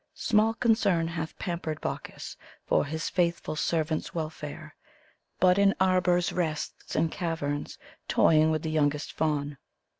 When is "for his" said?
2.65-3.07